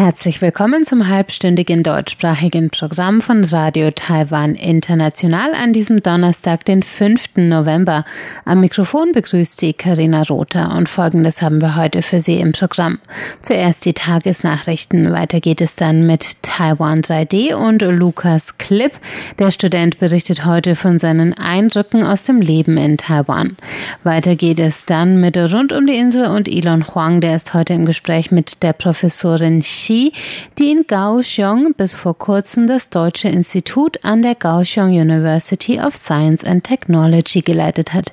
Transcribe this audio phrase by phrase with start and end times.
[0.00, 7.36] Herzlich willkommen zum halbstündigen deutschsprachigen Programm von Radio Taiwan International an diesem Donnerstag, den 5.
[7.36, 8.06] November.
[8.46, 12.98] Am Mikrofon begrüßt Sie Karina Rother und Folgendes haben wir heute für Sie im Programm.
[13.42, 18.92] Zuerst die Tagesnachrichten, weiter geht es dann mit Taiwan 3D und Lukas Klipp.
[19.38, 23.58] Der Student berichtet heute von seinen Eindrücken aus dem Leben in Taiwan.
[24.02, 27.74] Weiter geht es dann mit Rund um die Insel und Elon Huang, der ist heute
[27.74, 30.12] im Gespräch mit der Professorin Xi Chi,
[30.56, 36.44] die in Kaohsiung bis vor kurzem das Deutsche Institut an der Kaohsiung University of Science
[36.44, 38.12] and Technology geleitet hat.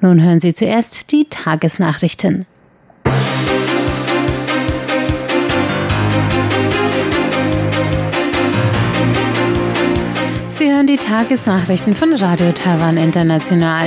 [0.00, 2.44] Nun hören Sie zuerst die Tagesnachrichten.
[10.48, 13.86] Sie hören die Tagesnachrichten von Radio Taiwan International.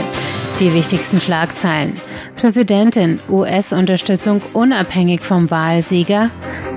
[0.61, 1.99] Die wichtigsten Schlagzeilen.
[2.37, 6.29] Präsidentin, US-Unterstützung unabhängig vom Wahlsieger.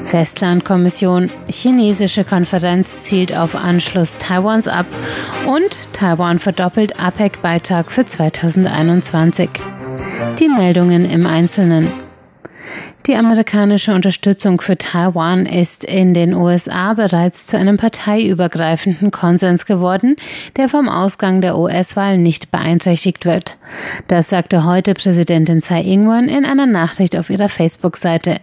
[0.09, 4.87] Festlandkommission, chinesische Konferenz zielt auf Anschluss Taiwans ab.
[5.47, 9.51] Und Taiwan verdoppelt APEC-Beitrag für 2021.
[10.39, 11.89] Die Meldungen im Einzelnen.
[13.06, 20.17] Die amerikanische Unterstützung für Taiwan ist in den USA bereits zu einem parteiübergreifenden Konsens geworden,
[20.56, 23.59] der vom Ausgang der US-Wahl nicht beeinträchtigt wird.
[24.06, 28.36] Das sagte heute Präsidentin Tsai Ing-wen in einer Nachricht auf ihrer Facebook-Seite.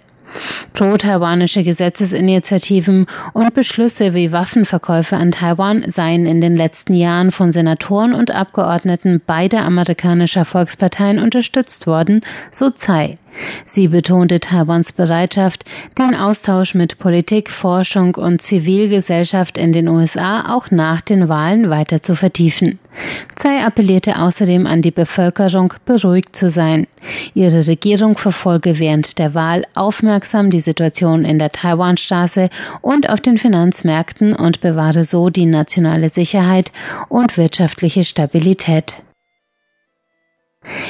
[0.73, 8.14] Pro-taiwanische Gesetzesinitiativen und Beschlüsse wie Waffenverkäufe an Taiwan seien in den letzten Jahren von Senatoren
[8.14, 13.17] und Abgeordneten beider amerikanischer Volksparteien unterstützt worden, so Tsai.
[13.64, 15.66] Sie betonte Taiwans Bereitschaft,
[15.97, 22.02] den Austausch mit Politik, Forschung und Zivilgesellschaft in den USA auch nach den Wahlen weiter
[22.02, 22.80] zu vertiefen.
[23.36, 26.88] Tsai appellierte außerdem an die Bevölkerung, beruhigt zu sein.
[27.34, 32.50] Ihre Regierung verfolge während der Wahl aufmerksam die Situation in der Taiwanstraße
[32.81, 36.72] und auf den Finanzmärkten und bewahre so die nationale Sicherheit
[37.09, 39.05] und wirtschaftliche Stabilität.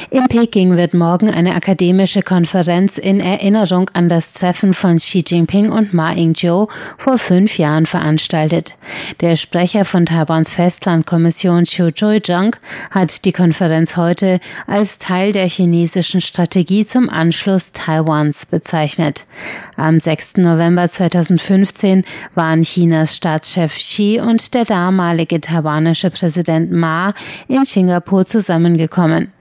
[0.09, 5.71] In Peking wird morgen eine akademische Konferenz in Erinnerung an das Treffen von Xi Jinping
[5.71, 8.75] und Ma Ying-jeou vor fünf Jahren veranstaltet.
[9.21, 12.55] Der Sprecher von Taiwans Festlandkommission Xiu Zhuizhang
[12.91, 19.25] hat die Konferenz heute als Teil der chinesischen Strategie zum Anschluss Taiwans bezeichnet.
[19.75, 20.37] Am 6.
[20.37, 27.13] November 2015 waren Chinas Staatschef Xi und der damalige taiwanische Präsident Ma
[27.47, 29.31] in Singapur zusammengekommen.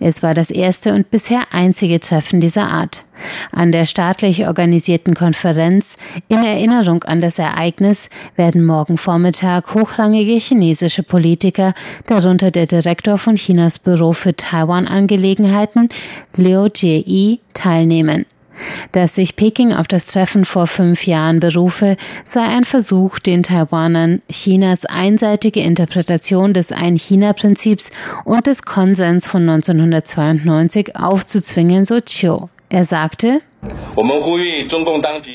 [0.00, 3.04] Es war das erste und bisher einzige Treffen dieser Art.
[3.52, 5.96] An der staatlich organisierten Konferenz
[6.28, 11.74] in Erinnerung an das Ereignis werden morgen Vormittag hochrangige chinesische Politiker,
[12.06, 15.88] darunter der Direktor von Chinas Büro für Taiwan-Angelegenheiten,
[16.36, 18.26] Liu Jie, teilnehmen.
[18.92, 24.22] Dass sich Peking auf das Treffen vor fünf Jahren berufe, sei ein Versuch, den Taiwanern
[24.30, 27.90] Chinas einseitige Interpretation des Ein-China-Prinzips
[28.24, 32.48] und des Konsens von 1992 aufzuzwingen, so Chiu.
[32.68, 33.40] Er sagte,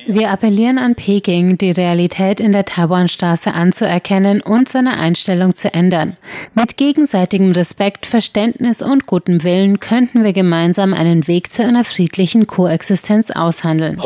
[0.07, 6.17] wir appellieren an Peking, die Realität in der Taiwanstraße anzuerkennen und seine Einstellung zu ändern.
[6.53, 12.47] Mit gegenseitigem Respekt, Verständnis und gutem Willen könnten wir gemeinsam einen Weg zu einer friedlichen
[12.47, 13.99] Koexistenz aushandeln.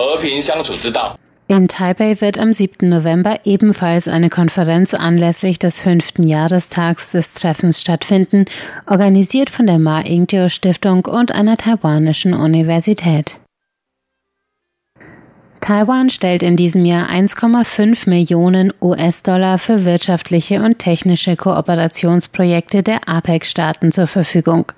[1.48, 2.90] In Taipei wird am 7.
[2.90, 8.46] November ebenfalls eine Konferenz anlässlich des fünften Jahrestags des Treffens stattfinden,
[8.90, 13.38] organisiert von der Ma Ying-jeou Stiftung und einer taiwanischen Universität.
[15.66, 23.92] Taiwan stellt in diesem Jahr 1,5 Millionen US-Dollar für wirtschaftliche und technische Kooperationsprojekte der APEC-Staaten
[23.92, 24.72] zur Verfügung.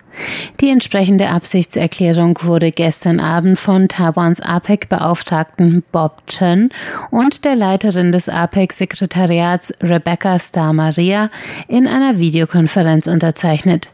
[0.61, 6.69] Die entsprechende Absichtserklärung wurde gestern Abend von Taiwans APEC-Beauftragten Bob Chen
[7.11, 11.29] und der Leiterin des APEC-Sekretariats Rebecca Star Maria
[11.67, 13.89] in einer Videokonferenz unterzeichnet.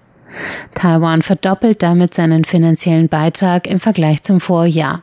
[0.75, 5.01] Taiwan verdoppelt damit seinen finanziellen Beitrag im Vergleich zum Vorjahr.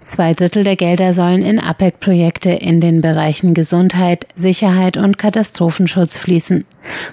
[0.00, 6.64] Zwei Drittel der Gelder sollen in APEC-Projekte in den Bereichen Gesundheit, Sicherheit und Katastrophenschutz fließen.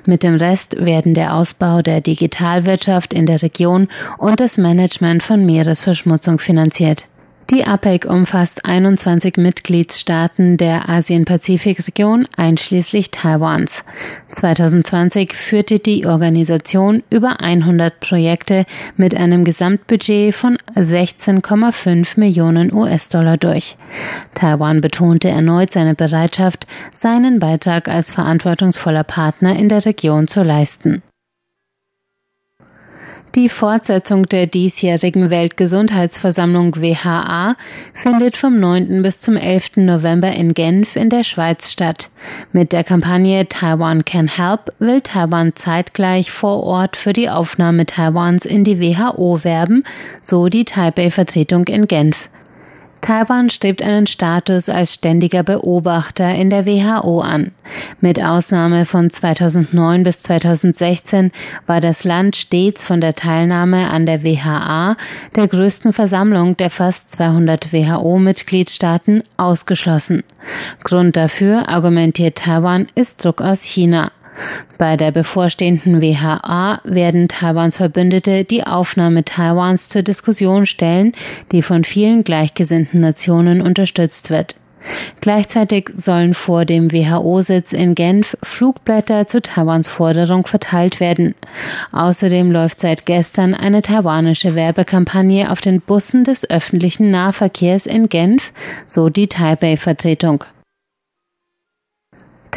[0.05, 3.87] Mit dem Rest werden der Ausbau der Digitalwirtschaft in der Region
[4.17, 7.07] und das Management von Meeresverschmutzung finanziert.
[7.49, 13.85] Die APEC umfasst 21 Mitgliedstaaten der Asien-Pazifik-Region einschließlich Taiwans.
[14.31, 18.65] 2020 führte die Organisation über 100 Projekte
[18.97, 23.77] mit einem Gesamtbudget von 16,5 Millionen US-Dollar durch.
[24.33, 31.01] Taiwan betonte erneut seine Bereitschaft, seinen Beitrag als verantwortungsvoller Partner in der Region zu leisten.
[33.35, 37.55] Die Fortsetzung der diesjährigen Weltgesundheitsversammlung WHA
[37.93, 39.03] findet vom 9.
[39.03, 39.77] bis zum 11.
[39.77, 42.09] November in Genf in der Schweiz statt.
[42.51, 48.45] Mit der Kampagne Taiwan Can Help will Taiwan zeitgleich vor Ort für die Aufnahme Taiwans
[48.45, 49.83] in die WHO werben,
[50.21, 52.29] so die Taipei-Vertretung in Genf.
[53.01, 57.51] Taiwan strebt einen Status als ständiger Beobachter in der WHO an.
[58.01, 61.31] Mit Ausnahme von 2009 bis 2016
[61.65, 64.97] war das Land stets von der Teilnahme an der WHA,
[65.35, 70.23] der größten Versammlung der fast 200 WHO-Mitgliedstaaten, ausgeschlossen.
[70.83, 74.11] Grund dafür, argumentiert Taiwan, ist Druck aus China.
[74.77, 81.13] Bei der bevorstehenden WHA werden Taiwans Verbündete die Aufnahme Taiwans zur Diskussion stellen,
[81.51, 84.55] die von vielen gleichgesinnten Nationen unterstützt wird.
[85.21, 91.35] Gleichzeitig sollen vor dem WHO-Sitz in Genf Flugblätter zu Taiwans Forderung verteilt werden.
[91.91, 98.53] Außerdem läuft seit gestern eine taiwanische Werbekampagne auf den Bussen des öffentlichen Nahverkehrs in Genf,
[98.85, 100.43] so die Taipei-Vertretung.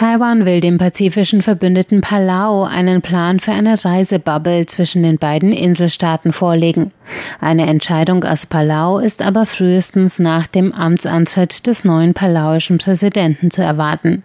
[0.00, 6.32] Taiwan will dem pazifischen Verbündeten Palau einen Plan für eine Reisebubble zwischen den beiden Inselstaaten
[6.32, 6.90] vorlegen.
[7.38, 13.60] Eine Entscheidung aus Palau ist aber frühestens nach dem Amtsantritt des neuen palauischen Präsidenten zu
[13.60, 14.22] erwarten.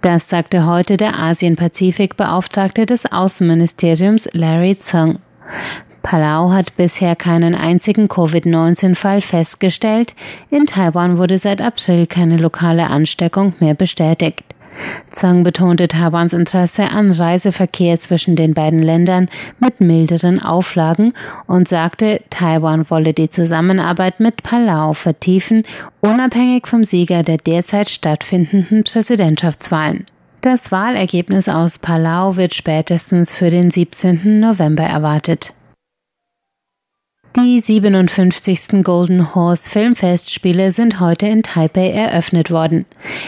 [0.00, 5.20] Das sagte heute der Asien-Pazifik-Beauftragte des Außenministeriums Larry Tsung.
[6.02, 10.16] Palau hat bisher keinen einzigen Covid-19-Fall festgestellt.
[10.50, 14.42] In Taiwan wurde seit April keine lokale Ansteckung mehr bestätigt.
[15.10, 19.28] Zhang betonte Taiwans Interesse an Reiseverkehr zwischen den beiden Ländern
[19.60, 21.12] mit milderen Auflagen
[21.46, 25.64] und sagte, Taiwan wolle die Zusammenarbeit mit Palau vertiefen,
[26.00, 30.06] unabhängig vom Sieger der derzeit stattfindenden Präsidentschaftswahlen.
[30.40, 34.40] Das Wahlergebnis aus Palau wird spätestens für den 17.
[34.40, 35.52] November erwartet.
[37.34, 38.84] Die 57.
[38.84, 42.84] Golden Horse Filmfestspiele sind heute in Taipei eröffnet worden.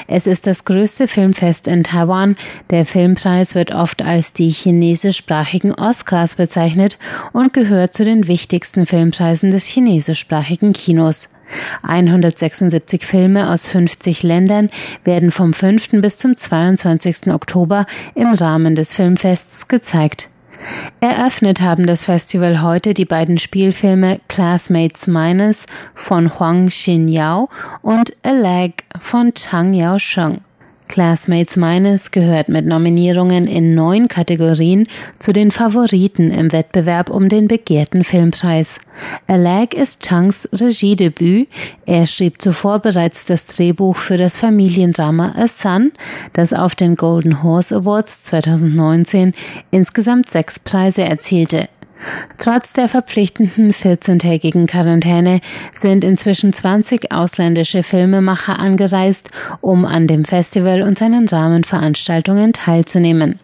[0.07, 2.37] Es ist das größte Filmfest in Taiwan.
[2.69, 6.99] Der Filmpreis wird oft als die chinesischsprachigen Oscars bezeichnet
[7.33, 11.31] und gehört zu den wichtigsten Filmpreisen des chinesischsprachigen Kinos.
[11.83, 14.69] 176 Filme aus 50 Ländern
[15.05, 16.03] werden vom 5.
[16.03, 17.29] bis zum 22.
[17.29, 20.29] Oktober im Rahmen des Filmfests gezeigt.
[21.01, 27.49] Eröffnet haben das Festival heute die beiden Spielfilme Classmates Minus von Huang Xinyao
[27.83, 28.71] und A Lag
[29.01, 30.41] von Chang Yao Sheng.
[30.95, 34.87] Classmates Minus gehört mit Nominierungen in neun Kategorien
[35.19, 38.79] zu den Favoriten im Wettbewerb um den begehrten Filmpreis.
[39.27, 41.49] A Lag ist Changs Regiedebüt.
[41.85, 45.91] Er schrieb zuvor bereits das Drehbuch für das Familiendrama A Son,
[46.33, 49.33] das auf den Golden Horse Awards 2019
[49.73, 51.69] insgesamt sechs Preise erzielte.
[52.39, 55.41] Trotz der verpflichtenden 14-tägigen Quarantäne
[55.75, 59.31] sind inzwischen 20 ausländische Filmemacher angereist,
[59.61, 63.39] um an dem Festival und seinen Rahmenveranstaltungen teilzunehmen.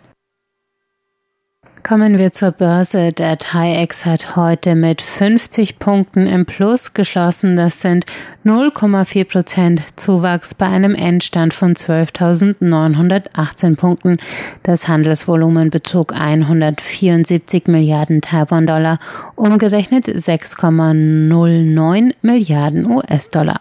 [1.90, 3.10] Kommen wir zur Börse.
[3.10, 7.56] Der TAIEX hat heute mit 50 Punkten im Plus geschlossen.
[7.56, 8.06] Das sind
[8.44, 14.18] 0,4 Prozent Zuwachs bei einem Endstand von 12.918 Punkten.
[14.62, 19.00] Das Handelsvolumen betrug 174 Milliarden Taiwan-Dollar,
[19.34, 23.58] umgerechnet 6,09 Milliarden US-Dollar.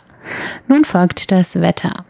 [0.68, 2.06] Nun folgt das Wetter.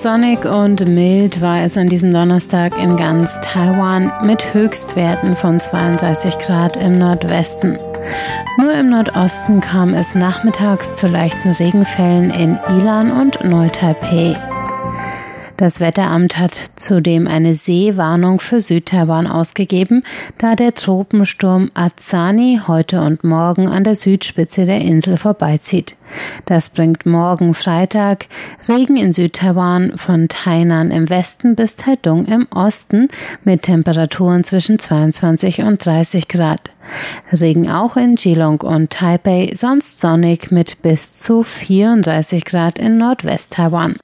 [0.00, 6.38] Sonnig und mild war es an diesem Donnerstag in ganz Taiwan mit Höchstwerten von 32
[6.38, 7.78] Grad im Nordwesten.
[8.58, 14.34] Nur im Nordosten kam es nachmittags zu leichten Regenfällen in Ilan und Neu-Taipei.
[15.60, 20.04] Das Wetteramt hat zudem eine Seewarnung für Südtaiwan ausgegeben,
[20.38, 25.96] da der Tropensturm Azani heute und morgen an der Südspitze der Insel vorbeizieht.
[26.46, 28.24] Das bringt morgen Freitag
[28.70, 33.08] Regen in Südtaiwan von Tainan im Westen bis Taidung im Osten
[33.44, 36.70] mit Temperaturen zwischen 22 und 30 Grad.
[37.38, 43.96] Regen auch in Geelong und Taipei, sonst sonnig mit bis zu 34 Grad in Nordwest-Taiwan.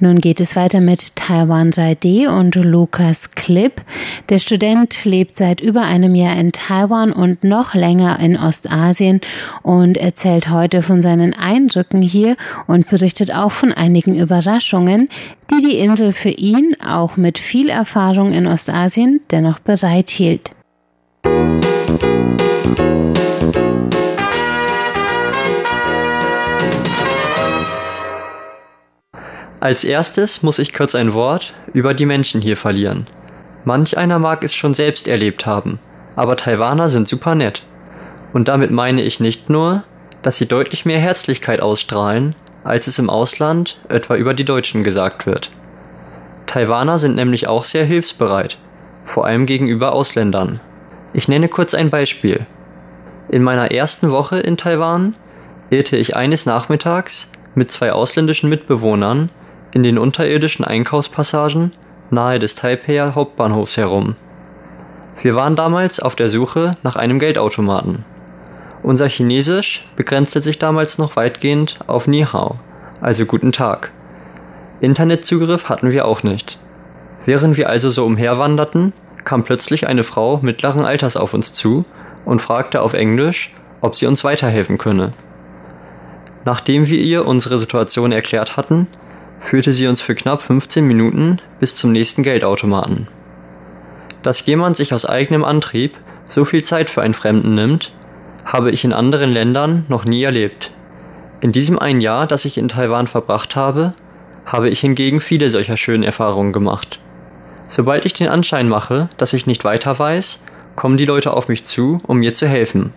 [0.00, 3.72] Nun geht es weiter mit Taiwan 3D und Lukas Clip.
[4.28, 9.20] Der Student lebt seit über einem Jahr in Taiwan und noch länger in Ostasien
[9.62, 12.36] und erzählt heute von seinen Eindrücken hier
[12.68, 15.08] und berichtet auch von einigen Überraschungen,
[15.50, 20.52] die die Insel für ihn auch mit viel Erfahrung in Ostasien dennoch bereithielt.
[29.60, 33.08] Als erstes muss ich kurz ein Wort über die Menschen hier verlieren.
[33.64, 35.80] Manch einer mag es schon selbst erlebt haben,
[36.14, 37.62] aber Taiwaner sind super nett.
[38.32, 39.82] Und damit meine ich nicht nur,
[40.22, 45.26] dass sie deutlich mehr Herzlichkeit ausstrahlen, als es im Ausland etwa über die Deutschen gesagt
[45.26, 45.50] wird.
[46.46, 48.58] Taiwaner sind nämlich auch sehr hilfsbereit,
[49.04, 50.60] vor allem gegenüber Ausländern.
[51.12, 52.46] Ich nenne kurz ein Beispiel.
[53.28, 55.14] In meiner ersten Woche in Taiwan
[55.68, 59.30] irrte ich eines Nachmittags mit zwei ausländischen Mitbewohnern
[59.72, 61.72] in den unterirdischen Einkaufspassagen
[62.10, 64.16] nahe des Taipeier Hauptbahnhofs herum.
[65.20, 68.04] Wir waren damals auf der Suche nach einem Geldautomaten.
[68.82, 72.56] Unser Chinesisch begrenzte sich damals noch weitgehend auf Ni Hao,
[73.00, 73.90] also guten Tag.
[74.80, 76.58] Internetzugriff hatten wir auch nicht.
[77.26, 78.92] Während wir also so umherwanderten,
[79.24, 81.84] kam plötzlich eine Frau mittleren Alters auf uns zu
[82.24, 85.12] und fragte auf Englisch, ob sie uns weiterhelfen könne.
[86.44, 88.86] Nachdem wir ihr unsere Situation erklärt hatten,
[89.40, 93.08] führte sie uns für knapp 15 Minuten bis zum nächsten Geldautomaten.
[94.22, 97.92] Dass jemand sich aus eigenem Antrieb so viel Zeit für einen Fremden nimmt,
[98.44, 100.70] habe ich in anderen Ländern noch nie erlebt.
[101.40, 103.94] In diesem einen Jahr, das ich in Taiwan verbracht habe,
[104.44, 106.98] habe ich hingegen viele solcher schönen Erfahrungen gemacht.
[107.68, 110.40] Sobald ich den Anschein mache, dass ich nicht weiter weiß,
[110.74, 112.92] kommen die Leute auf mich zu, um mir zu helfen.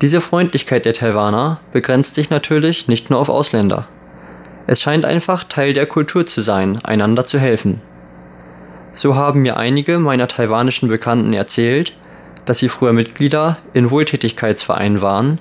[0.00, 3.86] Diese Freundlichkeit der Taiwaner begrenzt sich natürlich nicht nur auf Ausländer.
[4.66, 7.80] Es scheint einfach Teil der Kultur zu sein, einander zu helfen.
[8.92, 11.92] So haben mir einige meiner taiwanischen Bekannten erzählt,
[12.44, 15.38] dass sie früher Mitglieder in Wohltätigkeitsvereinen waren,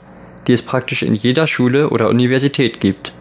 [0.48, 3.14] die es praktisch in jeder Schule oder Universität gibt.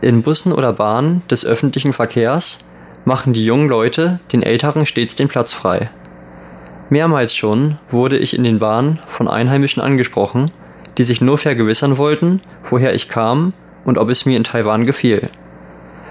[0.00, 2.58] In Bussen oder Bahnen des öffentlichen Verkehrs
[3.04, 5.90] machen die jungen Leute den Älteren stets den Platz frei.
[6.88, 10.50] Mehrmals schon wurde ich in den Bahnen von Einheimischen angesprochen,
[10.98, 13.52] die sich nur vergewissern wollten, woher ich kam
[13.84, 15.30] und ob es mir in Taiwan gefiel.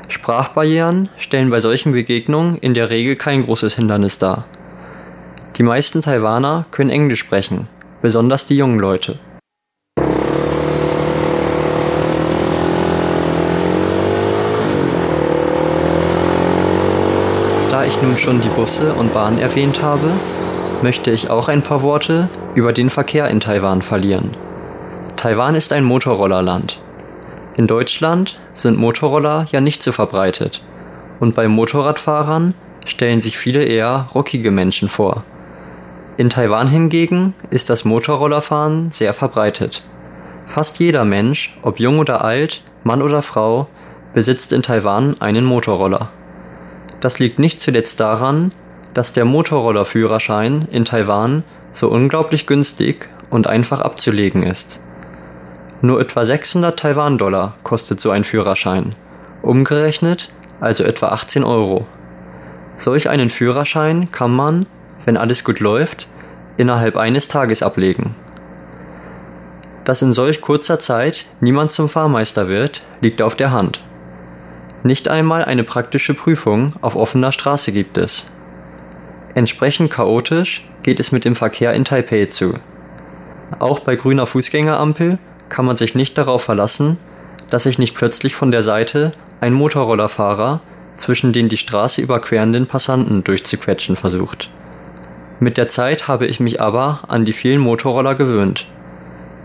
[0.08, 4.46] Sprachbarrieren stellen bei solchen Begegnungen in der Regel kein großes Hindernis dar.
[5.58, 7.68] Die meisten Taiwaner können Englisch sprechen,
[8.02, 9.20] besonders die jungen Leute.
[17.70, 20.12] Da ich nun schon die Busse und Bahnen erwähnt habe,
[20.82, 24.32] möchte ich auch ein paar Worte über den Verkehr in Taiwan verlieren.
[25.18, 26.80] Taiwan ist ein Motorrollerland.
[27.60, 30.62] In Deutschland sind Motorroller ja nicht so verbreitet
[31.20, 32.54] und bei Motorradfahrern
[32.86, 35.26] stellen sich viele eher rockige Menschen vor.
[36.16, 39.84] In Taiwan hingegen ist das Motorrollerfahren sehr verbreitet.
[40.46, 43.68] Fast jeder Mensch, ob jung oder alt, Mann oder Frau,
[44.14, 46.12] besitzt in Taiwan einen Motorroller.
[47.02, 48.54] Das liegt nicht zuletzt daran,
[48.94, 54.80] dass der Motorrollerführerschein in Taiwan so unglaublich günstig und einfach abzulegen ist.
[55.82, 58.96] Nur etwa 600 Taiwan-Dollar kostet so ein Führerschein.
[59.42, 61.88] Umgerechnet also etwa 18 Euro.
[62.78, 64.66] Solch einen Führerschein kann man,
[65.06, 66.08] wenn alles gut läuft,
[66.58, 68.16] innerhalb eines Tages ablegen.
[69.86, 73.80] Dass in solch kurzer Zeit niemand zum Fahrmeister wird, liegt auf der Hand.
[74.84, 78.26] Nicht einmal eine praktische Prüfung auf offener Straße gibt es.
[79.36, 82.54] Entsprechend chaotisch geht es mit dem Verkehr in Taipei zu.
[83.60, 85.18] Auch bei grüner Fußgängerampel
[85.50, 86.98] kann man sich nicht darauf verlassen,
[87.50, 90.62] dass sich nicht plötzlich von der Seite ein Motorrollerfahrer
[90.96, 94.50] zwischen den die Straße überquerenden Passanten durchzuquetschen versucht.
[95.40, 98.68] Mit der Zeit habe ich mich aber an die vielen Motorroller gewöhnt.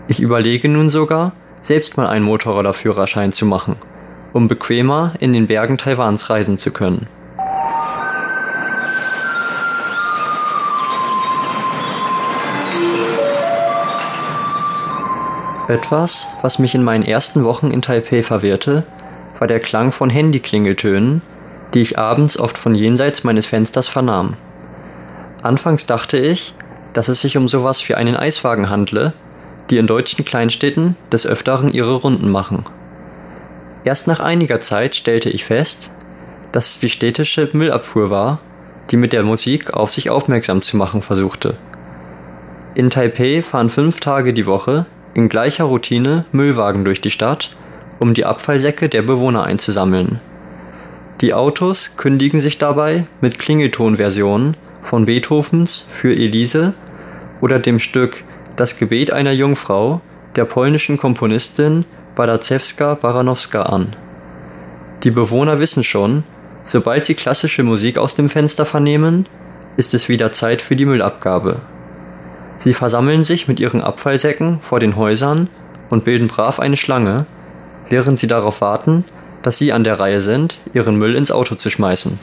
[0.07, 1.31] Ich überlege nun sogar,
[1.61, 3.77] selbst mal einen Motorrollerführerschein zu machen,
[4.33, 7.07] um bequemer in den Bergen Taiwans reisen zu können.
[15.67, 18.83] Etwas, was mich in meinen ersten Wochen in Taipei verwirrte,
[19.39, 21.23] war der Klang von Handyklingeltönen,
[21.73, 24.35] die ich abends oft von jenseits meines Fensters vernahm.
[25.41, 26.53] Anfangs dachte ich,
[26.93, 29.13] dass es sich um sowas wie einen Eiswagen handle,
[29.69, 32.65] die in deutschen Kleinstädten des Öfteren ihre Runden machen.
[33.83, 35.91] Erst nach einiger Zeit stellte ich fest,
[36.51, 38.39] dass es die städtische Müllabfuhr war,
[38.91, 41.57] die mit der Musik auf sich aufmerksam zu machen versuchte.
[42.75, 47.49] In Taipei fahren fünf Tage die Woche in gleicher Routine Müllwagen durch die Stadt,
[47.99, 50.19] um die Abfallsäcke der Bewohner einzusammeln.
[51.21, 56.73] Die Autos kündigen sich dabei mit Klingeltonversionen von Beethovens Für Elise
[57.41, 58.23] oder dem Stück
[58.57, 60.01] Das Gebet einer Jungfrau
[60.35, 63.95] der polnischen Komponistin Badacewska Baranowska an.
[65.03, 66.23] Die Bewohner wissen schon,
[66.65, 69.27] sobald sie klassische Musik aus dem Fenster vernehmen,
[69.77, 71.61] ist es wieder Zeit für die Müllabgabe.
[72.57, 75.49] Sie versammeln sich mit ihren Abfallsäcken vor den Häusern
[75.89, 77.25] und bilden brav eine Schlange,
[77.89, 79.03] während sie darauf warten,
[79.43, 82.19] dass sie an der Reihe sind, ihren Müll ins Auto zu schmeißen.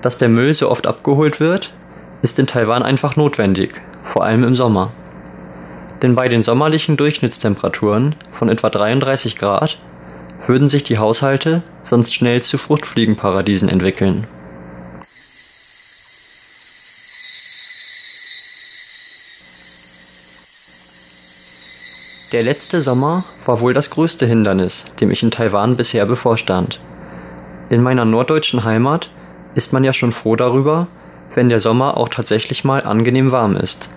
[0.00, 1.72] Dass der Müll so oft abgeholt wird,
[2.22, 4.92] ist in Taiwan einfach notwendig, vor allem im Sommer.
[6.02, 9.78] Denn bei den sommerlichen Durchschnittstemperaturen von etwa 33 Grad
[10.46, 14.26] würden sich die Haushalte sonst schnell zu Fruchtfliegenparadiesen entwickeln.
[22.32, 26.80] Der letzte Sommer war wohl das größte Hindernis, dem ich in Taiwan bisher bevorstand.
[27.70, 29.10] In meiner norddeutschen Heimat
[29.54, 30.88] ist man ja schon froh darüber,
[31.34, 33.90] wenn der Sommer auch tatsächlich mal angenehm warm ist.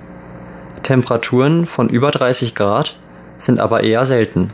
[0.84, 2.96] Temperaturen von über 30 Grad
[3.38, 4.50] sind aber eher selten.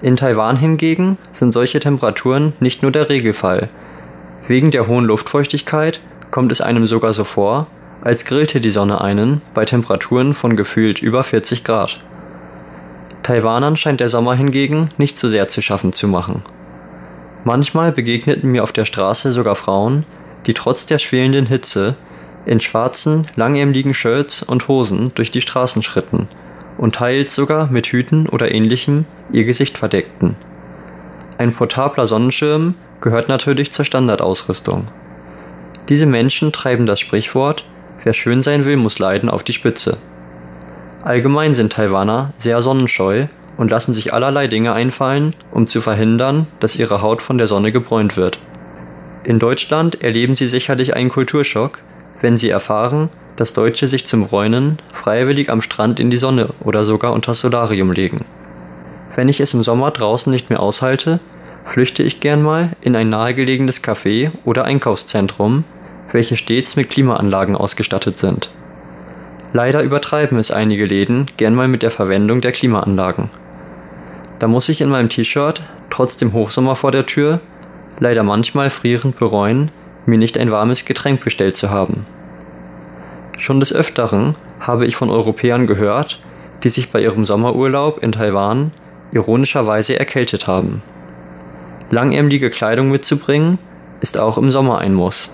[0.00, 3.68] In Taiwan hingegen sind solche Temperaturen nicht nur der Regelfall.
[4.46, 7.66] Wegen der hohen Luftfeuchtigkeit kommt es einem sogar so vor,
[8.00, 12.00] als grillte die Sonne einen bei Temperaturen von gefühlt über 40 Grad.
[13.28, 16.42] Taiwanern scheint der Sommer hingegen nicht so sehr zu schaffen zu machen.
[17.44, 20.06] Manchmal begegneten mir auf der Straße sogar Frauen,
[20.46, 21.94] die trotz der schwelenden Hitze
[22.46, 26.26] in schwarzen, langärmeligen Shirts und Hosen durch die Straßen schritten
[26.78, 30.34] und teils sogar mit Hüten oder ähnlichem ihr Gesicht verdeckten.
[31.36, 34.88] Ein portabler Sonnenschirm gehört natürlich zur Standardausrüstung.
[35.90, 37.66] Diese Menschen treiben das Sprichwort,
[38.04, 39.98] wer schön sein will, muss leiden auf die Spitze.
[41.04, 43.26] Allgemein sind Taiwaner sehr sonnenscheu
[43.56, 47.72] und lassen sich allerlei Dinge einfallen, um zu verhindern, dass ihre Haut von der Sonne
[47.72, 48.38] gebräunt wird.
[49.24, 51.80] In Deutschland erleben sie sicherlich einen Kulturschock,
[52.20, 56.84] wenn sie erfahren, dass Deutsche sich zum Bräunen freiwillig am Strand in die Sonne oder
[56.84, 58.24] sogar unter Solarium legen.
[59.14, 61.20] Wenn ich es im Sommer draußen nicht mehr aushalte,
[61.64, 65.64] flüchte ich gern mal in ein nahegelegenes Café oder Einkaufszentrum,
[66.10, 68.50] welche stets mit Klimaanlagen ausgestattet sind.
[69.52, 73.30] Leider übertreiben es einige Läden gern mal mit der Verwendung der Klimaanlagen.
[74.38, 77.40] Da muss ich in meinem T-Shirt, trotz dem Hochsommer vor der Tür,
[77.98, 79.70] leider manchmal frierend bereuen,
[80.06, 82.06] mir nicht ein warmes Getränk bestellt zu haben.
[83.38, 86.20] Schon des Öfteren habe ich von Europäern gehört,
[86.64, 88.72] die sich bei ihrem Sommerurlaub in Taiwan
[89.12, 90.82] ironischerweise erkältet haben.
[91.90, 93.58] Langärmelige Kleidung mitzubringen,
[94.00, 95.30] ist auch im Sommer ein Muss.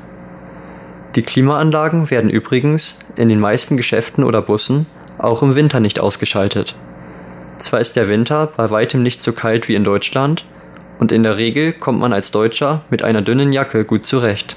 [1.16, 4.86] Die Klimaanlagen werden übrigens in den meisten Geschäften oder Bussen
[5.18, 6.74] auch im Winter nicht ausgeschaltet.
[7.58, 10.44] Zwar ist der Winter bei weitem nicht so kalt wie in Deutschland,
[10.98, 14.56] und in der Regel kommt man als Deutscher mit einer dünnen Jacke gut zurecht.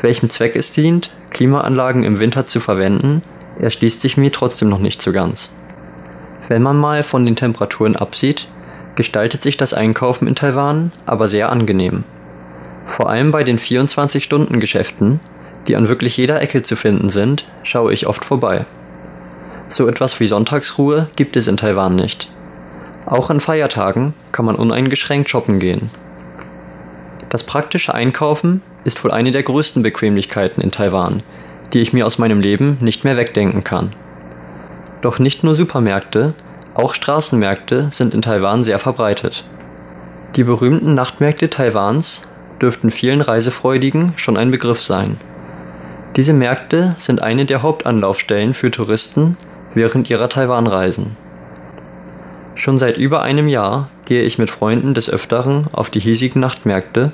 [0.00, 3.22] Welchem Zweck es dient, Klimaanlagen im Winter zu verwenden,
[3.60, 5.54] erschließt sich mir trotzdem noch nicht so ganz.
[6.48, 8.46] Wenn man mal von den Temperaturen absieht,
[8.94, 12.04] gestaltet sich das Einkaufen in Taiwan aber sehr angenehm.
[12.86, 15.20] Vor allem bei den 24-Stunden-Geschäften
[15.68, 18.64] die an wirklich jeder Ecke zu finden sind, schaue ich oft vorbei.
[19.68, 22.28] So etwas wie Sonntagsruhe gibt es in Taiwan nicht.
[23.06, 25.90] Auch an Feiertagen kann man uneingeschränkt shoppen gehen.
[27.28, 31.22] Das praktische Einkaufen ist wohl eine der größten Bequemlichkeiten in Taiwan,
[31.72, 33.92] die ich mir aus meinem Leben nicht mehr wegdenken kann.
[35.02, 36.34] Doch nicht nur Supermärkte,
[36.74, 39.44] auch Straßenmärkte sind in Taiwan sehr verbreitet.
[40.36, 42.22] Die berühmten Nachtmärkte Taiwans
[42.60, 45.16] dürften vielen Reisefreudigen schon ein Begriff sein.
[46.16, 49.36] Diese Märkte sind eine der Hauptanlaufstellen für Touristen
[49.74, 51.14] während ihrer Taiwan-Reisen.
[52.54, 57.12] Schon seit über einem Jahr gehe ich mit Freunden des Öfteren auf die hiesigen Nachtmärkte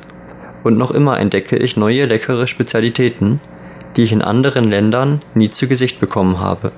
[0.62, 3.40] und noch immer entdecke ich neue leckere Spezialitäten,
[3.96, 6.70] die ich in anderen Ländern nie zu Gesicht bekommen habe.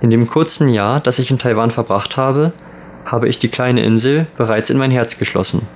[0.00, 2.52] In dem kurzen Jahr, das ich in Taiwan verbracht habe,
[3.04, 5.68] habe ich die kleine Insel bereits in mein Herz geschlossen.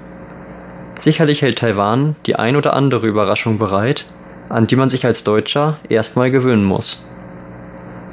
[0.99, 4.07] Sicherlich hält Taiwan die ein oder andere Überraschung bereit,
[4.49, 7.03] an die man sich als Deutscher erstmal gewöhnen muss.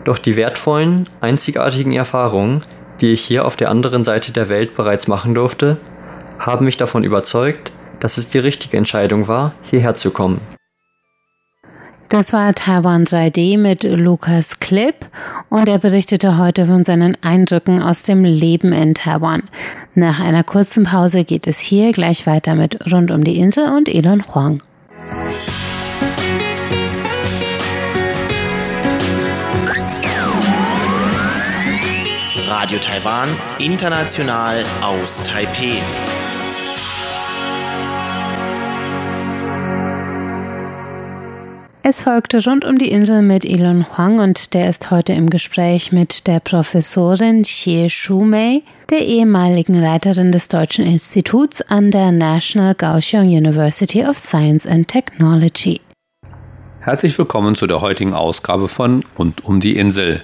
[0.06, 2.62] Doch die wertvollen, einzigartigen Erfahrungen,
[3.02, 5.78] die ich hier auf der anderen Seite der Welt bereits machen durfte,
[6.40, 10.40] haben mich davon überzeugt, dass es die richtige Entscheidung war, hierher zu kommen.
[12.10, 15.06] Das war Taiwan 3D mit Lukas Klipp
[15.52, 19.44] und er berichtete heute von seinen Eindrücken aus dem Leben in Taiwan.
[19.94, 23.88] Nach einer kurzen Pause geht es hier gleich weiter mit Rund um die Insel und
[23.88, 24.64] Elon Huang.
[32.62, 35.78] Radio Taiwan, international aus Taipei.
[41.84, 45.94] Es folgte rund um die Insel mit Elon Huang und der ist heute im Gespräch
[45.94, 53.30] mit der Professorin Xie Shumei, der ehemaligen Leiterin des Deutschen Instituts an der National Kaohsiung
[53.30, 55.80] University of Science and Technology.
[56.82, 60.24] Herzlich willkommen zu der heutigen Ausgabe von Rund um die Insel.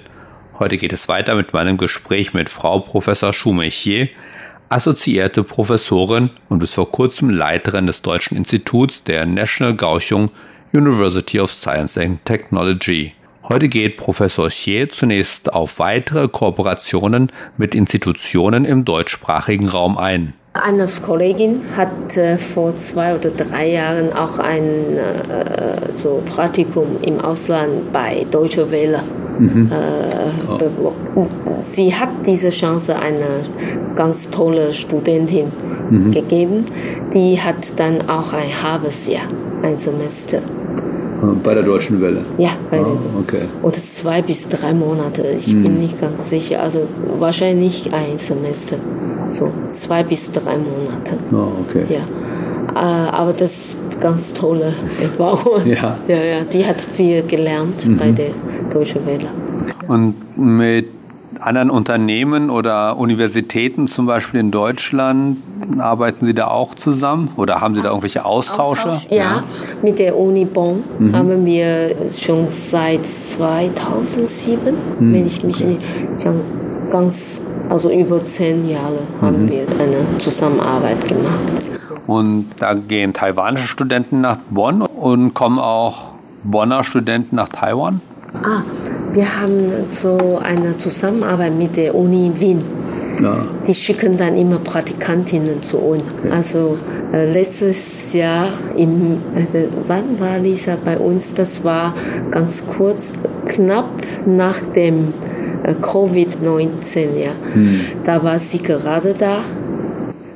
[0.58, 4.08] Heute geht es weiter mit meinem Gespräch mit Frau Professor Shumei Xie,
[4.70, 10.30] assoziierte Professorin und bis vor kurzem Leiterin des Deutschen Instituts der National Kaohsiung
[10.72, 13.12] University of Science and Technology.
[13.42, 20.32] Heute geht Professor Xie zunächst auf weitere Kooperationen mit Institutionen im deutschsprachigen Raum ein.
[20.62, 24.62] Eine Kollegin hat äh, vor zwei oder drei Jahren auch ein
[24.96, 29.00] äh, so Praktikum im Ausland bei Deutsche Welle
[29.38, 29.70] mhm.
[29.70, 30.64] äh,
[31.14, 31.26] oh.
[31.68, 33.44] Sie hat diese Chance eine
[33.96, 35.46] ganz tolle Studentin
[35.90, 36.10] mhm.
[36.10, 36.64] gegeben.
[37.12, 39.26] Die hat dann auch ein halbes Jahr,
[39.62, 40.40] ein Semester
[41.42, 42.24] bei der Deutschen Welle?
[42.38, 43.48] Ja, bei ah, der okay.
[43.62, 45.62] Oder zwei bis drei Monate, ich mhm.
[45.62, 46.62] bin nicht ganz sicher.
[46.62, 46.86] Also
[47.18, 48.76] wahrscheinlich ein Semester.
[49.30, 51.16] So zwei bis drei Monate.
[51.32, 51.84] Ah, okay.
[51.88, 52.00] Ja.
[52.74, 55.66] Äh, aber das ist ganz tolle Erfahrung.
[55.66, 55.96] Ja.
[56.08, 56.40] ja, ja.
[56.52, 57.96] Die hat viel gelernt mhm.
[57.96, 58.30] bei der
[58.72, 59.28] Deutschen Welle.
[59.88, 60.86] Und mit
[61.40, 65.38] anderen Unternehmen oder Universitäten, zum Beispiel in Deutschland,
[65.78, 68.90] arbeiten Sie da auch zusammen oder haben Sie da irgendwelche Austausche?
[68.90, 69.16] Austausch, ja.
[69.16, 69.44] ja.
[69.82, 71.14] mit der Uni Bonn mhm.
[71.14, 75.14] haben wir schon seit 2007, mhm.
[75.14, 75.78] wenn ich mich okay.
[76.14, 76.28] nicht
[76.90, 79.50] ganz, also über zehn Jahre haben mhm.
[79.50, 81.40] wir eine Zusammenarbeit gemacht.
[82.06, 88.00] Und da gehen taiwanische Studenten nach Bonn und kommen auch Bonner Studenten nach Taiwan?
[88.42, 88.62] Ah,
[89.12, 92.62] wir haben so eine Zusammenarbeit mit der Uni Wien.
[93.22, 93.46] Ja.
[93.66, 96.02] Die schicken dann immer Praktikantinnen zu uns.
[96.18, 96.30] Okay.
[96.30, 96.78] Also
[97.12, 101.34] äh, letztes Jahr, im, äh, wann war Lisa bei uns?
[101.34, 101.94] Das war
[102.30, 103.12] ganz kurz,
[103.46, 103.90] knapp
[104.26, 105.14] nach dem
[105.64, 106.98] äh, Covid-19.
[107.18, 107.30] Ja.
[107.54, 107.80] Hm.
[108.04, 109.40] Da war sie gerade da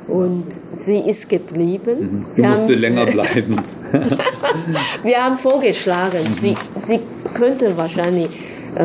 [0.07, 1.97] und sie ist geblieben.
[1.99, 2.25] Mhm.
[2.29, 3.55] Sie wir musste haben, länger bleiben.
[5.03, 6.41] wir haben vorgeschlagen, mhm.
[6.41, 6.99] sie, sie
[7.33, 8.29] könnte wahrscheinlich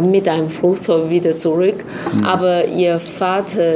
[0.02, 1.84] mit einem Flugzeug wieder zurück.
[2.14, 2.24] Mhm.
[2.24, 3.74] Aber ihr Vater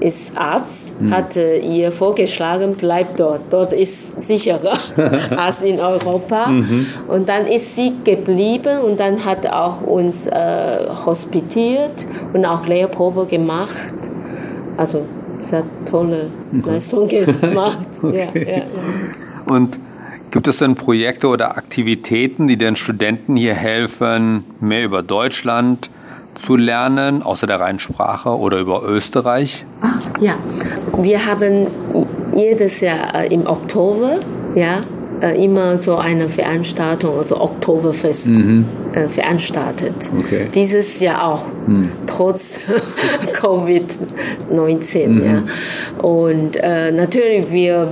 [0.00, 1.14] ist Arzt, mhm.
[1.14, 3.42] hat ihr vorgeschlagen, bleibt dort.
[3.50, 4.76] Dort ist sicherer
[5.36, 6.48] als in Europa.
[6.48, 6.86] Mhm.
[7.08, 13.26] Und dann ist sie geblieben und dann hat auch uns äh, hospitiert und auch Lehrprobe
[13.26, 13.94] gemacht.
[14.76, 15.02] Also
[15.44, 16.64] sie hat tolle mhm.
[16.66, 17.08] Leistung
[17.40, 17.88] gemacht.
[18.02, 18.28] okay.
[18.34, 18.62] ja, ja, ja.
[19.54, 19.78] Und
[20.32, 25.90] Gibt es denn Projekte oder Aktivitäten, die den Studenten hier helfen, mehr über Deutschland
[26.34, 29.66] zu lernen, außer der reinen Sprache oder über Österreich?
[29.82, 30.34] Ah, ja,
[30.96, 31.66] wir haben
[32.34, 34.20] jedes Jahr äh, im Oktober
[34.54, 34.80] ja,
[35.20, 38.64] äh, immer so eine Veranstaltung, also Oktoberfest, mhm.
[38.94, 39.94] Äh, veranstaltet.
[40.18, 40.48] Okay.
[40.54, 41.92] Dieses Jahr auch, mhm.
[42.06, 42.60] trotz
[43.34, 45.08] Covid-19.
[45.08, 45.24] Mhm.
[45.24, 45.42] Ja.
[46.06, 47.88] Und äh, natürlich, wir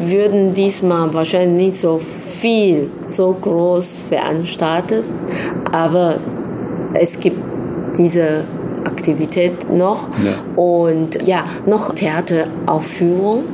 [0.00, 2.00] würden diesmal wahrscheinlich nicht so
[2.40, 5.04] viel, so groß veranstaltet,
[5.72, 6.18] aber
[6.94, 7.38] es gibt
[7.98, 8.44] diese
[8.84, 10.60] Aktivität noch ja.
[10.60, 13.44] und ja, noch Theateraufführung.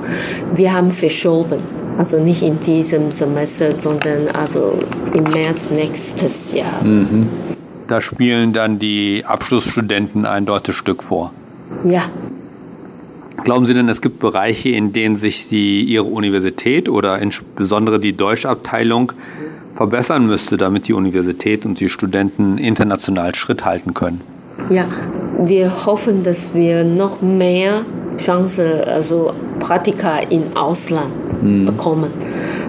[0.54, 1.58] Wir haben verschoben.
[1.96, 4.78] Also nicht in diesem Semester, sondern also
[5.12, 6.82] im März nächstes Jahr.
[6.82, 7.28] Mhm.
[7.86, 11.32] Da spielen dann die Abschlussstudenten ein deutsches Stück vor.
[11.84, 12.02] Ja.
[13.44, 18.16] Glauben Sie denn, es gibt Bereiche, in denen sich die, Ihre Universität oder insbesondere die
[18.16, 19.12] Deutschabteilung
[19.74, 24.20] verbessern müsste, damit die Universität und die Studenten international Schritt halten können?
[24.70, 24.84] Ja,
[25.38, 27.84] wir hoffen, dass wir noch mehr
[28.16, 31.12] Chancen, also Praktika im Ausland
[31.44, 31.66] mhm.
[31.66, 32.10] bekommen.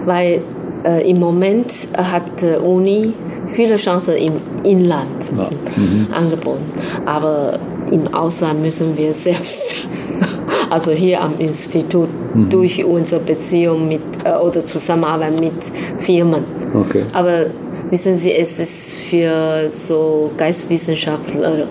[0.04, 0.42] Weil
[0.84, 3.12] äh, im Moment hat die Uni
[3.48, 4.34] viele Chancen im
[4.64, 5.50] Inland ja.
[5.76, 6.06] mhm.
[6.12, 6.64] angeboten.
[7.04, 7.58] Aber
[7.90, 9.76] im Ausland müssen wir selbst,
[10.70, 12.48] also hier am Institut, mhm.
[12.50, 15.64] durch unsere Beziehung mit äh, oder Zusammenarbeit mit
[15.98, 16.44] Firmen.
[16.74, 17.04] Okay.
[17.12, 17.46] Aber
[17.90, 21.68] wissen Sie, es ist für so Geistwissenschaftlerinnen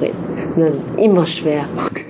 [0.97, 1.65] immer schwer.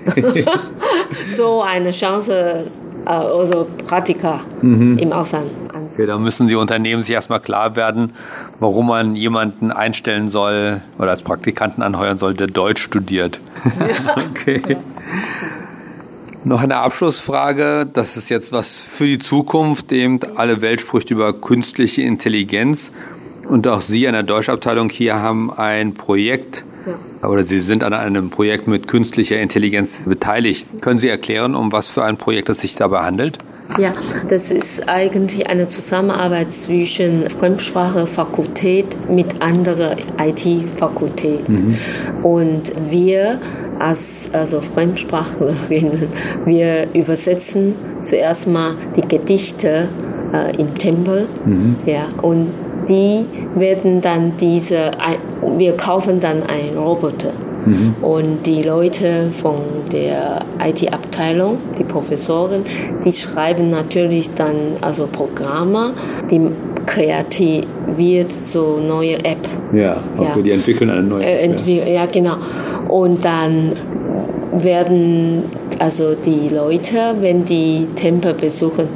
[0.08, 0.46] Okay.
[1.36, 2.64] so eine Chance äh,
[3.06, 4.98] also Praktika mhm.
[4.98, 5.52] im Ausland
[5.96, 8.14] Okay, da müssen die Unternehmen sich erstmal klar werden,
[8.60, 13.40] warum man jemanden einstellen soll oder als Praktikanten anheuern soll, der Deutsch studiert.
[13.80, 14.18] Ja.
[14.30, 14.62] okay.
[16.44, 17.88] Noch eine Abschlussfrage.
[17.92, 19.92] Das ist jetzt was für die Zukunft.
[19.92, 22.92] Eben alle Welt spricht über künstliche Intelligenz.
[23.48, 27.30] Und auch Sie an der Deutschabteilung hier haben ein Projekt ja.
[27.30, 30.66] oder Sie sind an einem Projekt mit künstlicher Intelligenz beteiligt.
[30.82, 33.40] Können Sie erklären, um was für ein Projekt es sich dabei handelt?
[33.78, 33.92] Ja,
[34.30, 41.54] das ist eigentlich eine Zusammenarbeit zwischen Fremdsprache-Fakultät mit anderen IT-Fakultäten.
[41.54, 41.78] Mhm.
[42.24, 43.40] Und wir
[43.80, 46.08] als also Fremdsprachlerinnen,
[46.46, 49.90] wir übersetzen zuerst mal die Gedichte
[50.32, 51.28] äh, im Tempel.
[51.46, 51.76] Mhm.
[51.86, 52.52] Ja, und
[52.88, 54.92] die werden dann diese,
[55.58, 57.34] wir kaufen dann einen Roboter.
[57.66, 57.96] Mhm.
[58.02, 59.56] Und die Leute von
[59.92, 62.62] der IT-Abteilung, die Professoren,
[63.04, 65.94] die schreiben natürlich dann also Programme,
[66.30, 66.42] die
[66.86, 69.38] kreativiert so neue App.
[69.74, 70.42] Ja, okay, ja.
[70.42, 71.68] die entwickeln eine neue äh, App.
[71.68, 71.86] Ja.
[71.86, 72.36] ja, genau.
[72.88, 73.72] Und dann
[74.54, 75.44] werden
[75.80, 78.88] also die Leute, wenn die Tempel besuchen,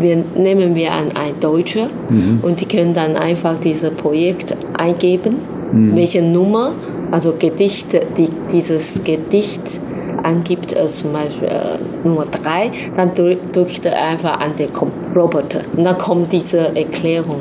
[0.00, 2.40] wir, nehmen wir an ein Deutscher mhm.
[2.42, 5.36] und die können dann einfach dieses Projekt eingeben,
[5.74, 5.96] mhm.
[5.96, 6.72] welche Nummer,
[7.10, 9.80] also Gedichte, die, dieses Gedicht
[10.22, 14.68] angibt, äh, zum Beispiel äh, Nummer drei, dann drückt er einfach an den
[15.14, 17.40] Roboter und dann kommt diese Erklärung,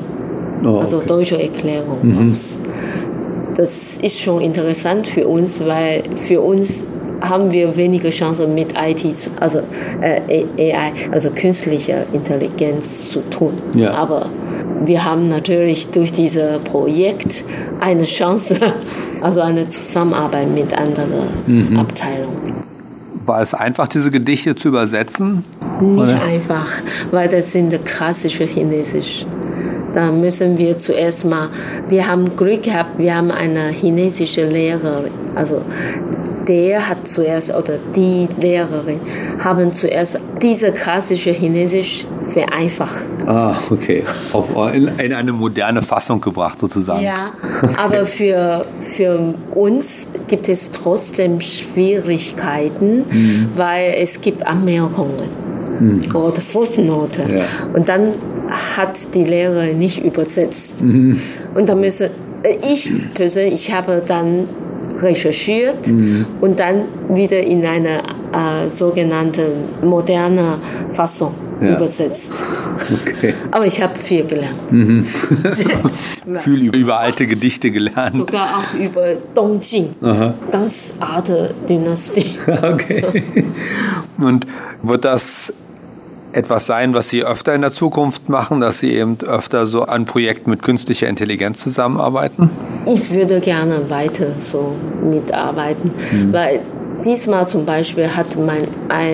[0.66, 1.08] oh, also okay.
[1.08, 2.30] deutsche Erklärung mhm.
[2.30, 2.60] raus.
[3.56, 6.84] Das ist schon interessant für uns, weil für uns
[7.22, 9.60] haben wir weniger Chancen mit IT, also
[10.02, 13.54] äh, AI, also künstlicher Intelligenz zu tun.
[13.76, 13.94] Ja.
[13.94, 14.30] Aber
[14.86, 17.44] wir haben natürlich durch dieses Projekt
[17.80, 18.60] eine Chance,
[19.22, 21.78] also eine Zusammenarbeit mit anderen mhm.
[21.78, 22.64] Abteilungen.
[23.26, 25.44] War es einfach, diese Gedichte zu übersetzen?
[25.80, 26.22] Nicht Oder?
[26.22, 26.68] einfach,
[27.12, 29.26] weil das sind klassische Chinesisch.
[29.94, 31.50] Da müssen wir zuerst mal,
[31.88, 35.62] wir haben Glück gehabt, wir haben eine chinesische Lehrerin, also
[36.48, 39.00] der hat zuerst oder die Lehrerin
[39.44, 43.06] haben zuerst diese klassische Chinesisch vereinfacht.
[43.26, 44.04] Ah, okay.
[44.34, 47.04] Auf, in, in, eine moderne Fassung gebracht sozusagen.
[47.04, 47.32] Ja,
[47.78, 53.50] aber für, für uns gibt es trotzdem Schwierigkeiten, mhm.
[53.56, 55.16] weil es gibt Anmerkungen
[55.80, 56.16] mhm.
[56.16, 57.38] oder Fußnoten.
[57.38, 57.46] Ja.
[57.74, 58.14] Und dann
[58.78, 60.82] hat die Lehrerin nicht übersetzt.
[60.82, 61.20] Mhm.
[61.56, 62.10] Und dann müssen
[62.44, 64.48] äh, ich persönlich, ich habe dann
[65.04, 66.26] recherchiert mhm.
[66.42, 68.00] und dann wieder in eine
[68.34, 69.52] äh, sogenannte
[69.84, 70.58] moderne
[70.92, 71.76] Fassung ja.
[71.76, 72.44] übersetzt.
[72.92, 73.34] Okay.
[73.52, 74.72] Aber ich habe viel gelernt.
[74.72, 75.06] Mhm.
[76.40, 78.18] viel über, über, alte Gedichte gelernt.
[78.18, 80.34] Sogar auch über Dongjing, Aha.
[80.52, 82.38] das alte Dynastie.
[82.48, 83.06] okay.
[84.18, 84.46] Und
[84.82, 85.54] wird das
[86.34, 90.06] etwas sein, was Sie öfter in der Zukunft machen, dass Sie eben öfter so an
[90.06, 92.50] Projekten mit künstlicher Intelligenz zusammenarbeiten?
[92.86, 96.34] Ich würde gerne weiter so mitarbeiten, mhm.
[96.34, 96.60] weil
[97.06, 98.64] diesmal zum Beispiel hat mein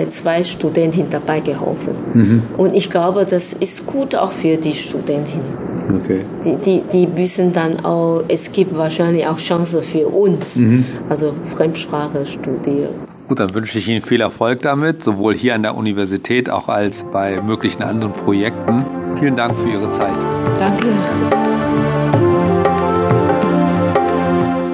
[0.10, 1.96] zwei Studentinnen dabei geholfen.
[2.14, 2.44] Mhm.
[2.58, 5.70] Und ich glaube, das ist gut auch für die Studentinnen.
[6.02, 6.22] Okay.
[6.46, 10.86] Die, die, die wissen dann auch, es gibt wahrscheinlich auch Chancen für uns, mhm.
[11.10, 13.09] also Fremdsprache studieren.
[13.30, 17.06] Gut, dann wünsche ich Ihnen viel Erfolg damit, sowohl hier an der Universität auch als
[17.12, 18.84] bei möglichen anderen Projekten.
[19.20, 20.18] Vielen Dank für Ihre Zeit.
[20.60, 20.88] Danke.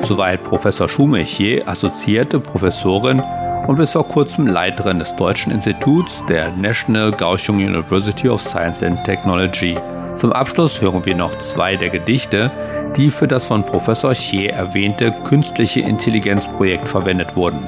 [0.03, 3.21] Soweit Professor Schumechier, assoziierte Professorin
[3.67, 9.03] und bis vor kurzem Leiterin des Deutschen Instituts der National Kaohsiung University of Science and
[9.03, 9.75] Technology.
[10.15, 12.49] Zum Abschluss hören wir noch zwei der Gedichte,
[12.95, 17.59] die für das von Professor Xie erwähnte künstliche Intelligenzprojekt verwendet wurden.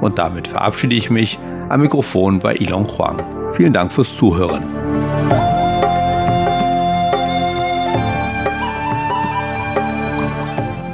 [0.00, 1.38] Und damit verabschiede ich mich.
[1.68, 3.22] Am Mikrofon bei Ilon Huang.
[3.52, 4.64] Vielen Dank fürs Zuhören.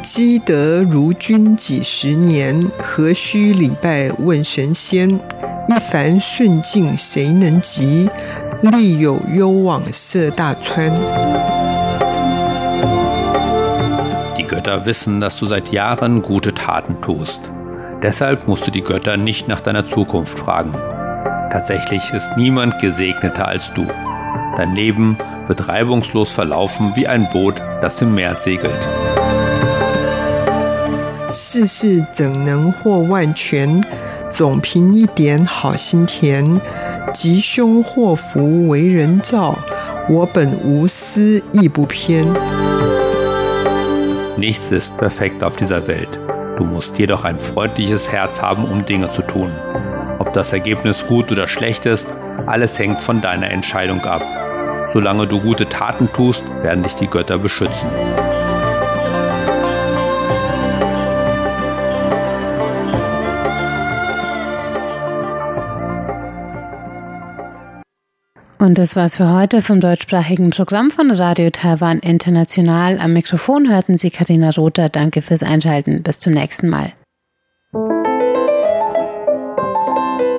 [0.03, 5.09] 积德如君几十年，何须礼拜问神仙？
[5.09, 8.09] 一帆顺境谁能及？
[8.63, 10.91] 力有攸往涉大川。
[14.37, 17.41] Die Götter wissen, dass du seit Jahren gute Taten tust.
[18.05, 20.75] Deshalb musst du die Götter nicht nach deiner Zukunft fragen.
[21.53, 23.87] Tatsächlich ist niemand gesegneter als du.
[24.57, 28.73] Dein Leben wird reibungslos verlaufen wie ein Boot, das im Meer segelt.
[31.33, 33.81] 世事怎能获万全？
[34.33, 36.45] 总凭一点好心田。
[37.13, 39.57] 吉凶祸福为人造，
[40.09, 42.25] 我本无私亦不偏。
[44.39, 46.19] Nichts ist perfekt auf dieser Welt.
[46.58, 49.52] Du musst jedoch ein freundliches Herz haben, um Dinge zu tun.
[50.20, 52.08] Ob das Ergebnis gut oder schlecht ist,
[52.46, 54.22] alles hängt von deiner Entscheidung ab.
[54.88, 57.90] Solange du gute Taten tust, werden dich die Götter beschützen.
[68.66, 72.98] Und das war's für heute vom deutschsprachigen Programm von Radio Taiwan International.
[72.98, 74.90] Am Mikrofon hörten Sie Karina Rother.
[74.90, 76.02] Danke fürs Einschalten.
[76.02, 76.92] Bis zum nächsten Mal.